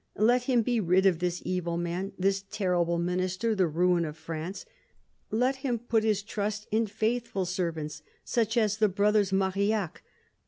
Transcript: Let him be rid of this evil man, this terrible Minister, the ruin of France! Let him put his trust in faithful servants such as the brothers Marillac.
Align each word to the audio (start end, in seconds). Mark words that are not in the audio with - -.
Let 0.17 0.45
him 0.45 0.63
be 0.63 0.79
rid 0.79 1.05
of 1.05 1.19
this 1.19 1.43
evil 1.45 1.77
man, 1.77 2.13
this 2.17 2.43
terrible 2.49 2.97
Minister, 2.97 3.53
the 3.53 3.67
ruin 3.67 4.03
of 4.03 4.17
France! 4.17 4.65
Let 5.29 5.57
him 5.57 5.77
put 5.77 6.03
his 6.03 6.23
trust 6.23 6.65
in 6.71 6.87
faithful 6.87 7.45
servants 7.45 8.01
such 8.23 8.57
as 8.57 8.77
the 8.77 8.89
brothers 8.89 9.31
Marillac. 9.31 10.01